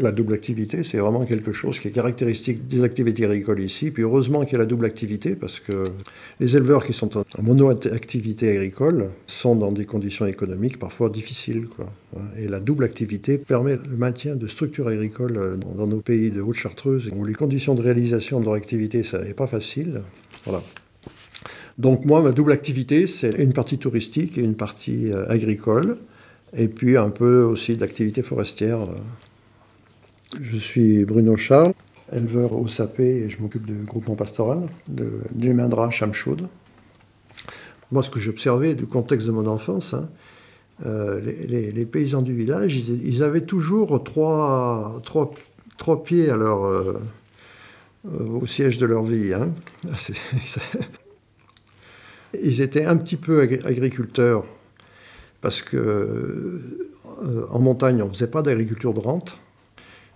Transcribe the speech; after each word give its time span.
La 0.00 0.10
double 0.10 0.34
activité, 0.34 0.82
c'est 0.82 0.98
vraiment 0.98 1.24
quelque 1.24 1.52
chose 1.52 1.78
qui 1.78 1.88
est 1.88 1.92
caractéristique 1.92 2.66
des 2.66 2.82
activités 2.82 3.24
agricoles 3.24 3.60
ici. 3.60 3.92
Puis 3.92 4.02
heureusement 4.02 4.44
qu'il 4.44 4.54
y 4.54 4.56
a 4.56 4.58
la 4.58 4.66
double 4.66 4.86
activité 4.86 5.36
parce 5.36 5.60
que 5.60 5.84
les 6.40 6.56
éleveurs 6.56 6.84
qui 6.84 6.92
sont 6.92 7.16
en 7.16 7.24
mono-activité 7.40 8.50
agricole 8.50 9.10
sont 9.28 9.54
dans 9.54 9.70
des 9.70 9.84
conditions 9.84 10.26
économiques 10.26 10.78
parfois 10.80 11.10
difficiles. 11.10 11.66
Et 12.36 12.48
la 12.48 12.58
double 12.58 12.84
activité 12.84 13.38
permet 13.38 13.76
le 13.76 13.96
maintien 13.96 14.34
de 14.34 14.48
structures 14.48 14.88
agricoles 14.88 15.58
dans 15.76 15.86
nos 15.86 16.00
pays 16.00 16.30
de 16.30 16.40
Haute-Chartreuse 16.40 17.10
où 17.14 17.24
les 17.24 17.34
conditions 17.34 17.74
de 17.74 17.82
réalisation 17.82 18.40
de 18.40 18.46
leur 18.46 18.54
activité, 18.54 19.04
ça 19.04 19.22
n'est 19.22 19.34
pas 19.34 19.46
facile. 19.46 20.02
Voilà. 20.44 20.62
Donc 21.78 22.04
moi, 22.04 22.20
ma 22.20 22.32
double 22.32 22.52
activité, 22.52 23.06
c'est 23.06 23.30
une 23.42 23.52
partie 23.52 23.78
touristique 23.78 24.38
et 24.38 24.42
une 24.42 24.54
partie 24.54 25.12
euh, 25.12 25.28
agricole, 25.28 25.98
et 26.56 26.68
puis 26.68 26.96
un 26.96 27.10
peu 27.10 27.42
aussi 27.42 27.76
d'activité 27.76 28.22
forestière. 28.22 28.80
Je 30.40 30.56
suis 30.56 31.04
Bruno 31.04 31.36
Charles, 31.36 31.74
éleveur 32.12 32.52
au 32.52 32.66
sapé 32.68 33.04
et 33.04 33.30
je 33.30 33.40
m'occupe 33.40 33.66
du 33.66 33.84
groupement 33.84 34.14
pastoral 34.14 34.66
de, 34.88 35.20
du 35.32 35.54
Mindra 35.54 35.90
Chamchoud. 35.90 36.48
Moi, 37.92 38.02
ce 38.02 38.10
que 38.10 38.18
j'observais 38.18 38.74
du 38.74 38.86
contexte 38.86 39.26
de 39.26 39.32
mon 39.32 39.46
enfance, 39.46 39.94
hein, 39.94 40.08
euh, 40.84 41.20
les, 41.20 41.84
paysans 41.86 42.22
du 42.22 42.34
village, 42.34 42.76
ils, 42.76 43.22
avaient 43.22 43.44
toujours 43.44 44.02
trois, 44.02 45.00
pieds 46.04 46.30
euh, 46.30 46.94
au 48.04 48.46
siège 48.46 48.78
de 48.78 48.86
leur 48.86 49.04
vie. 49.04 49.32
Hein. 49.32 49.50
Ils 52.42 52.60
étaient 52.60 52.84
un 52.84 52.96
petit 52.96 53.16
peu 53.16 53.40
agriculteurs 53.42 54.44
parce 55.40 55.62
que 55.62 55.76
euh, 55.76 57.46
en 57.50 57.60
montagne, 57.60 58.02
on 58.02 58.08
ne 58.08 58.12
faisait 58.12 58.26
pas 58.26 58.42
d'agriculture 58.42 58.92
de 58.92 58.98
rente. 58.98 59.38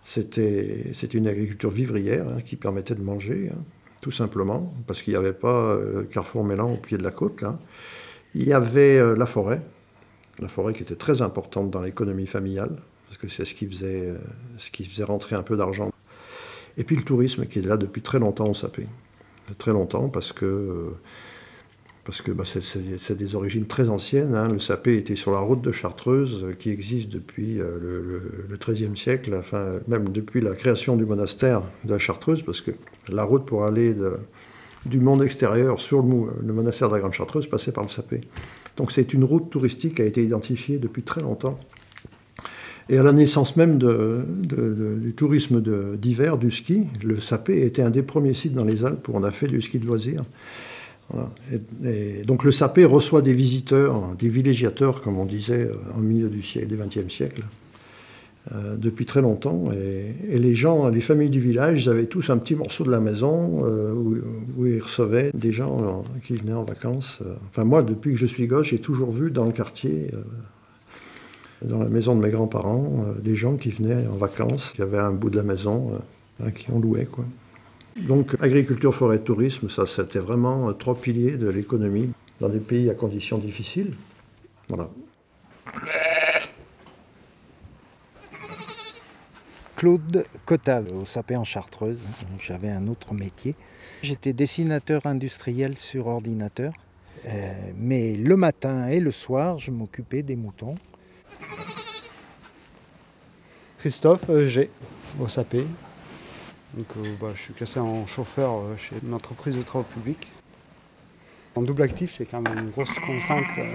C'était 0.09 0.91
une 1.13 1.27
agriculture 1.27 1.69
vivrière 1.69 2.27
hein, 2.29 2.41
qui 2.41 2.57
permettait 2.57 2.95
de 2.95 3.03
manger, 3.03 3.51
hein, 3.53 3.59
tout 4.01 4.11
simplement, 4.11 4.73
parce 4.87 5.03
qu'il 5.03 5.13
n'y 5.13 5.19
avait 5.19 5.35
pas 5.35 5.75
euh, 5.75 6.05
Carrefour 6.05 6.45
Mélan 6.45 6.73
au 6.73 6.77
pied 6.79 6.97
de 6.97 7.03
la 7.03 7.11
côte. 7.11 7.45
Il 8.35 8.45
y 8.45 8.55
avait 8.55 8.99
euh, 8.99 9.15
la 9.15 9.27
forêt, 9.27 9.61
la 10.39 10.49
forêt 10.49 10.73
qui 10.73 10.83
était 10.83 10.97
très 10.97 11.21
importante 11.21 11.71
dans 11.71 11.83
l'économie 11.83 12.27
familiale, 12.27 12.75
parce 13.05 13.19
que 13.19 13.29
c'est 13.29 13.45
ce, 13.45 13.55
qui 13.55 13.67
faisait, 13.67 14.07
euh, 14.07 14.17
ce 14.57 14.71
qui 14.71 14.87
faisait 14.87 15.05
rentrer 15.05 15.37
un 15.37 15.43
peu 15.43 15.59
d'argent. 15.59 15.93
Et 16.79 16.85
puis 16.85 16.97
le 16.97 17.03
tourisme 17.03 17.45
qui 17.45 17.59
est 17.59 17.67
là 17.67 17.77
depuis 17.77 18.01
très 18.01 18.19
longtemps 18.19 18.49
au 18.49 18.55
Sapé. 18.55 18.87
Très 19.59 19.73
longtemps 19.73 20.09
parce 20.09 20.33
que 20.33 20.95
parce 22.09 22.23
que 22.23 22.31
bah, 22.31 22.45
c'est 22.47 23.17
des 23.19 23.35
origines 23.35 23.67
très 23.67 23.91
anciennes. 23.91 24.35
Hein. 24.35 24.49
Le 24.49 24.59
sapé 24.59 24.97
était 24.97 25.15
sur 25.15 25.31
la 25.31 25.41
route 25.41 25.61
de 25.61 25.73
Chartreuse, 25.73 26.43
euh, 26.43 26.53
qui 26.55 26.71
existe 26.71 27.11
depuis 27.11 27.61
euh, 27.61 27.77
le, 28.49 28.57
XIIIe 28.57 28.97
siècle, 28.97 29.39
même 29.89 30.09
depuis 30.09 30.41
la 30.41 30.55
création 30.55 30.97
du 30.97 31.05
monastère 31.05 31.65
de 31.85 31.93
la 31.93 31.99
Chartreuse, 31.99 32.43
parce 32.43 32.63
que 32.63 32.71
la 33.11 33.25
route 33.25 33.45
pour 33.45 33.65
aller 33.65 33.95
du 34.87 35.01
monde 35.01 35.23
extérieur 35.23 35.81
sur 35.81 36.03
le, 36.03 36.51
monastère 36.51 36.89
de 36.89 36.95
la 36.95 37.01
Grande 37.01 37.13
Chartreuse 37.13 37.47
passait 37.47 37.73
par 37.73 37.85
le 37.85 37.91
sapé. 37.91 38.23
Donc 38.79 38.91
c'est 38.91 39.13
une 39.13 39.25
route 39.25 39.51
touristique 39.51 39.97
qui 39.97 40.03
a 40.03 40.07
été 40.07 40.25
identifiée 40.25 40.79
depuis 40.79 41.03
très 41.03 41.21
longtemps. 41.21 41.61
Et 42.89 42.97
à 42.97 43.03
la 43.03 43.13
naissance 43.13 43.55
même 43.57 43.77
du 43.77 45.13
tourisme 45.13 45.61
d'hiver, 45.99 46.39
du 46.39 46.51
ski, 46.51 46.87
le 47.05 47.21
sapé 47.21 47.67
était 47.67 47.83
un 47.83 47.91
des 47.91 48.03
premiers 48.03 48.33
sites 48.33 48.55
dans 48.55 48.65
les 48.65 48.87
Alpes 48.87 49.09
où 49.09 49.13
on 49.13 49.25
a 49.25 49.31
fait 49.31 49.47
du 49.47 49.61
ski 49.61 49.79
de 49.79 49.87
donc 52.25 52.45
le 52.45 52.53
sapé 52.53 52.85
reçoit 52.85 53.23
des 53.23 53.35
visiteurs, 53.35 54.15
des 54.19 54.29
villégiateurs, 54.29 55.01
comme 55.01 55.19
on 55.19 55.25
disait 55.25 55.69
au 55.69 55.99
euh, 55.99 56.03
milieu 56.03 56.29
du 56.29 56.41
du 56.41 56.77
XXe 56.77 57.13
siècle, 57.13 57.45
euh, 58.53 58.77
depuis 58.77 59.07
très 59.07 59.23
longtemps. 59.23 59.71
Et, 59.73 60.39
les 60.39 60.55
gens, 60.55 60.89
les 60.89 61.01
familles 61.01 61.31
du 61.31 61.41
village, 61.41 61.85
ils 61.85 61.89
avaient 61.89 62.07
tous 62.07 62.29
un 62.29 62.37
petit 62.37 62.55
morceau 62.55 62.85
de 62.85 62.91
la 62.91 63.01
maison 63.01 63.63
euh, 63.65 63.95
où, 63.95 64.67
ils 64.67 64.81
recevaient 64.81 65.31
des 65.33 65.53
gens 65.53 66.05
qui 66.25 66.35
venaient 66.35 66.53
en 66.53 66.65
vacances. 66.65 67.21
Enfin 67.49 67.65
moi, 67.65 67.83
depuis 67.83 68.13
que 68.13 68.19
je 68.19 68.27
suis 68.27 68.47
gauche, 68.47 68.71
j'ai 68.71 68.81
toujours 68.81 69.11
vu 69.11 69.31
dans 69.31 69.47
le 69.47 69.53
quartier, 69.53 70.11
dans 71.63 71.79
la 71.79 71.89
maison 71.89 72.15
de 72.15 72.21
mes 72.21 72.31
grands-parents, 72.31 73.07
des 73.23 73.35
gens 73.35 73.57
qui 73.57 73.71
venaient 73.71 74.07
en 74.07 74.17
vacances, 74.17 74.73
qui 74.77 74.83
avaient 74.83 74.99
un 74.99 75.13
bout 75.13 75.31
de 75.31 75.37
la 75.37 75.43
maison, 75.43 75.93
hein, 76.45 76.51
qui 76.51 76.71
en 76.71 76.79
louaient. 76.79 77.09
Quoi. 77.11 77.25
Donc 78.07 78.37
agriculture, 78.41 78.95
forêt, 78.95 79.19
tourisme, 79.19 79.69
ça 79.69 79.87
c'était 79.87 80.19
vraiment 80.19 80.73
trois 80.73 80.95
piliers 80.95 81.37
de 81.37 81.49
l'économie 81.49 82.11
dans 82.41 82.49
des 82.49 82.61
pays 82.61 82.89
à 82.91 82.95
conditions 82.95 83.39
difficiles. 83.39 83.95
Voilà. 84.69 84.89
Claude 89.77 90.27
Cotave, 90.45 90.93
au 90.93 91.05
Sapé 91.05 91.37
en 91.37 91.45
Chartreuse. 91.45 92.01
J'avais 92.41 92.69
un 92.69 92.89
autre 92.89 93.15
métier. 93.15 93.55
J'étais 94.03 94.33
dessinateur 94.33 95.07
industriel 95.07 95.77
sur 95.77 96.09
ordinateur. 96.09 96.73
Euh, 97.27 97.53
mais 97.77 98.17
le 98.17 98.37
matin 98.37 98.89
et 98.89 99.01
le 99.01 99.11
soir, 99.11 99.59
je 99.59 99.71
m'occupais 99.71 100.23
des 100.23 100.37
moutons. 100.37 100.75
Christophe 103.79 104.29
euh, 104.31 104.47
G, 104.47 104.71
au 105.21 105.29
Sapé. 105.29 105.65
Donc, 106.75 106.87
euh, 106.99 107.15
bah, 107.21 107.29
je 107.35 107.41
suis 107.41 107.55
cassé 107.55 107.81
en 107.81 108.07
chauffeur 108.07 108.53
euh, 108.53 108.77
chez 108.77 108.97
une 109.03 109.15
entreprise 109.15 109.57
de 109.57 109.63
travaux 109.63 109.85
publics. 109.85 110.29
En 111.55 111.63
double 111.63 111.83
actif, 111.83 112.13
c'est 112.13 112.27
quand 112.27 112.41
même 112.41 112.59
une 112.59 112.71
grosse 112.71 112.93
contrainte. 112.95 113.45
Euh, 113.59 113.75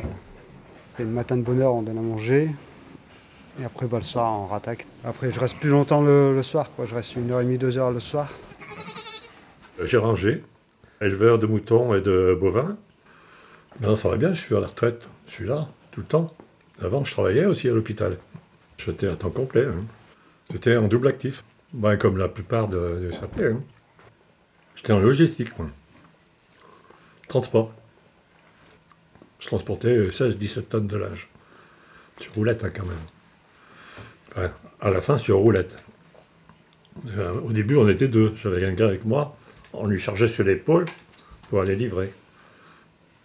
le 1.00 1.06
matin 1.06 1.36
de 1.38 1.42
bonne 1.42 1.62
heure, 1.62 1.74
on 1.74 1.81
donne 1.81 1.98
à 1.98 2.02
manger. 2.02 2.50
Et 3.59 3.66
après, 3.66 3.88
bah, 3.88 3.98
le 3.98 4.04
soir, 4.04 4.31
on 4.31 4.46
rattaque. 4.46 4.86
Après, 5.04 5.31
je 5.31 5.40
reste 5.40 5.58
plus 5.58 5.70
longtemps 5.70 6.02
le, 6.02 6.40
soir. 6.44 6.70
Quoi. 6.76 6.86
Je 6.86 6.94
reste 6.94 7.16
une 7.16 7.31
heure 7.31 7.42
et 7.42 7.46
demie, 7.46 7.58
deux 7.58 7.78
heures 7.78 7.92
le 7.92 8.00
soir. 8.00 8.30
J'ai 9.84 9.98
rangé, 9.98 10.44
éleveur 11.02 11.40
de 11.40 11.48
moutons 11.48 11.96
et 11.96 12.02
de 12.02 12.38
bovins. 12.40 12.78
Maintenant, 13.80 13.96
ça 13.96 14.10
va 14.10 14.18
bien, 14.18 14.34
je 14.34 14.42
suis 14.42 14.56
à 14.56 14.60
la 14.60 14.68
retraite. 14.68 15.10
Je 15.28 15.31
suis 15.31 15.46
là, 15.46 15.68
tout 15.92 16.02
le 16.02 16.06
temps. 16.06 16.31
Avant, 16.80 17.04
je 17.04 17.12
travaillais 17.12 17.46
aussi 17.46 17.68
à 17.70 17.74
l'hôpital. 17.74 18.18
J'étais 18.78 19.08
à 19.08 19.16
temps 19.16 19.31
complet. 19.31 19.66
Hein. 19.66 19.84
C'était 20.52 20.78
en 20.78 20.88
double 20.88 21.08
actif. 21.08 21.44
Ben, 21.73 21.97
comme 21.97 22.17
la 22.17 22.28
plupart 22.28 22.67
de, 22.67 23.11
de 23.11 23.44
hein. 23.44 23.61
J'étais 24.75 24.94
en 24.94 25.00
logistique, 25.00 25.57
moi. 25.57 25.67
Transport. 27.28 27.73
Je 29.39 29.47
transportais 29.47 30.09
16-17 30.09 30.62
tonnes 30.63 30.88
de 30.88 30.97
linge. 30.97 31.29
Sur 32.19 32.33
roulette, 32.35 32.63
hein, 32.63 32.72
quand 32.73 32.85
même. 32.85 34.51
À 34.79 34.89
la 34.91 35.01
fin, 35.01 35.17
sur 35.17 35.39
roulette. 35.39 35.75
Euh, 37.17 37.33
au 37.41 37.51
début, 37.51 37.75
on 37.75 37.89
était 37.89 38.07
deux. 38.07 38.33
J'avais 38.35 38.63
un 38.66 38.73
gars 38.73 38.88
avec 38.88 39.03
moi. 39.03 39.35
On 39.73 39.88
lui 39.88 40.00
chargeait 40.00 40.28
sur 40.28 40.44
l'épaule 40.44 40.85
pour 41.50 41.59
aller 41.59 41.75
livrer. 41.75 42.13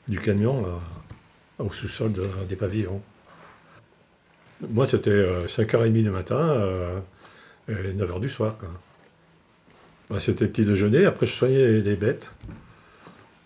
Du 0.08 0.20
camion 0.20 0.80
au 1.58 1.70
sous-sol 1.70 2.12
des 2.48 2.56
pavillons. 2.56 3.02
Moi, 4.70 4.86
c'était 4.86 5.46
5h30 5.46 5.92
du 5.92 6.08
matin. 6.08 7.02
Euh, 7.68 7.92
9h 7.92 8.20
du 8.20 8.28
soir. 8.28 8.56
Bah, 10.08 10.20
c'était 10.20 10.46
petit 10.46 10.64
déjeuner, 10.64 11.04
après 11.04 11.26
je 11.26 11.34
soignais 11.34 11.80
les 11.80 11.96
bêtes. 11.96 12.30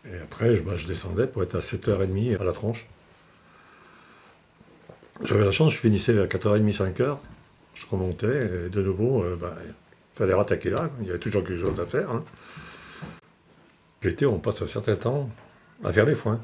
Et 0.04 0.16
après, 0.22 0.54
je, 0.54 0.62
bah, 0.62 0.76
je 0.76 0.86
descendais 0.86 1.26
pour 1.26 1.42
être 1.42 1.56
à 1.56 1.60
7h30 1.60 2.40
à 2.40 2.44
la 2.44 2.52
tronche. 2.52 2.86
J'avais 5.24 5.44
la 5.44 5.52
chance, 5.52 5.72
je 5.72 5.78
finissais 5.78 6.18
à 6.18 6.26
4h30, 6.26 6.72
5h. 6.72 7.18
Je 7.74 7.86
remontais 7.86 8.66
et 8.66 8.68
de 8.68 8.82
nouveau, 8.82 9.24
il 9.24 9.32
euh, 9.32 9.36
bah, 9.36 9.56
fallait 10.14 10.34
rattaquer 10.34 10.70
là. 10.70 10.90
Il 11.00 11.06
y 11.06 11.10
avait 11.10 11.18
toujours 11.18 11.42
quelque 11.44 11.60
chose 11.60 11.78
à 11.80 11.86
faire. 11.86 12.10
Hein. 12.10 12.24
L'été, 14.02 14.26
on 14.26 14.38
passe 14.38 14.62
un 14.62 14.66
certain 14.66 14.96
temps 14.96 15.30
à 15.84 15.92
faire 15.92 16.04
les 16.04 16.14
foins. 16.14 16.40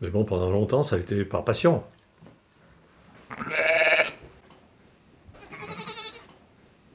Mais 0.00 0.10
bon, 0.10 0.24
pendant 0.24 0.50
longtemps, 0.50 0.82
ça 0.82 0.96
a 0.96 0.98
été 0.98 1.24
par 1.24 1.44
passion. 1.44 1.82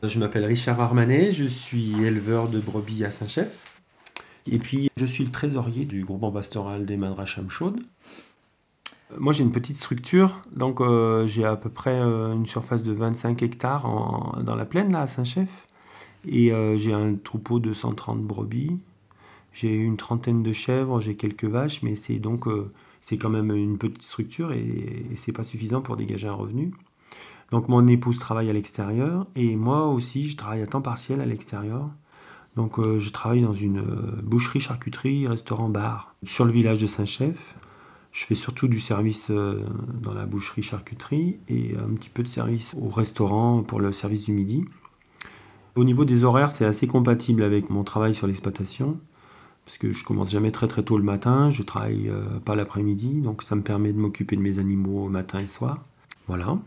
Je 0.04 0.20
m'appelle 0.20 0.44
Richard 0.44 0.82
Armanet, 0.82 1.32
je 1.32 1.46
suis 1.46 2.04
éleveur 2.04 2.50
de 2.50 2.60
brebis 2.60 3.06
à 3.06 3.12
Saint-Chef. 3.12 3.82
Et 4.52 4.60
puis, 4.60 4.90
je 4.98 5.06
suis 5.06 5.24
le 5.24 5.32
trésorier 5.32 5.86
du 5.86 6.04
groupement 6.04 6.30
pastoral 6.30 6.86
des 6.86 6.98
Madracham 6.98 7.50
Chaudes. 7.50 7.80
Moi, 9.18 9.32
j'ai 9.32 9.44
une 9.44 9.54
petite 9.54 9.78
structure, 9.78 10.42
donc 10.54 10.82
euh, 10.82 11.26
j'ai 11.26 11.46
à 11.46 11.56
peu 11.56 11.70
près 11.70 11.98
euh, 12.02 12.34
une 12.34 12.46
surface 12.46 12.84
de 12.84 12.92
25 12.92 13.44
hectares 13.44 14.42
dans 14.44 14.56
la 14.56 14.66
plaine, 14.66 14.92
là, 14.92 15.04
à 15.04 15.08
Saint-Chef. 15.08 15.68
Et 16.28 16.52
euh, 16.52 16.76
j'ai 16.76 16.92
un 16.92 17.16
troupeau 17.16 17.60
de 17.60 17.72
130 17.72 18.22
brebis. 18.22 18.78
J'ai 19.54 19.74
une 19.74 19.96
trentaine 19.96 20.44
de 20.44 20.52
chèvres, 20.52 21.00
j'ai 21.00 21.16
quelques 21.16 21.46
vaches, 21.46 21.82
mais 21.82 21.96
c'est 21.96 22.20
donc 22.20 22.48
c'est 23.00 23.18
quand 23.18 23.30
même 23.30 23.52
une 23.52 23.78
petite 23.78 24.02
structure 24.02 24.52
et, 24.52 25.06
et 25.12 25.16
c'est 25.16 25.32
pas 25.32 25.44
suffisant 25.44 25.80
pour 25.82 25.96
dégager 25.96 26.28
un 26.28 26.34
revenu. 26.34 26.74
Donc 27.52 27.70
mon 27.70 27.86
épouse 27.88 28.18
travaille 28.18 28.50
à 28.50 28.54
l'extérieur 28.54 29.28
et 29.36 29.56
moi 29.56 29.88
aussi 29.88 30.24
je 30.28 30.36
travaille 30.36 30.62
à 30.64 30.68
temps 30.68 30.82
partiel 30.82 31.22
à 31.22 31.26
l'extérieur. 31.26 31.92
Donc 32.56 32.80
euh, 32.80 33.00
je 33.00 33.10
travaille 33.12 33.42
dans 33.42 33.54
une 33.54 33.80
euh, 33.80 34.22
boucherie, 34.24 34.60
charcuterie, 34.60 35.28
restaurant, 35.28 35.70
bar 35.70 36.16
sur 36.24 36.46
le 36.46 36.52
village 36.52 36.80
de 36.80 36.88
Saint-Chef. 36.88 37.56
Je 38.12 38.26
fais 38.26 38.36
surtout 38.36 38.68
du 38.68 38.80
service 38.80 39.28
euh, 39.32 39.64
dans 40.02 40.14
la 40.14 40.26
boucherie-charcuterie 40.26 41.40
et 41.50 41.76
un 41.78 41.94
petit 41.96 42.10
peu 42.10 42.22
de 42.22 42.28
service 42.28 42.76
au 42.80 42.90
restaurant 42.90 43.64
pour 43.64 43.80
le 43.80 43.92
service 43.92 44.26
du 44.26 44.34
midi. 44.34 44.66
Au 45.76 45.84
niveau 45.84 46.06
des 46.06 46.24
horaires, 46.24 46.52
c'est 46.52 46.66
assez 46.66 46.86
compatible 46.86 47.42
avec 47.42 47.72
mon 47.72 47.84
travail 47.84 48.14
sur 48.14 48.28
l'exploitation, 48.28 49.00
parce 49.66 49.80
que 49.80 49.92
je 49.92 50.04
commence 50.04 50.30
jamais 50.30 50.52
très 50.52 50.68
très 50.68 50.84
tôt 50.84 50.98
le 50.98 51.04
matin, 51.04 51.50
je 51.50 51.64
travaille 51.64 52.12
pas 52.46 52.54
l'après-midi, 52.54 53.22
donc 53.22 53.42
ça 53.42 53.56
me 53.56 53.64
permet 53.64 53.92
de 53.92 53.98
m'occuper 53.98 54.36
de 54.36 54.42
mes 54.42 54.60
animaux 54.60 55.10
matin 55.10 55.40
et 55.40 55.48
soir. 55.48 55.84
Voilà. 56.28 56.60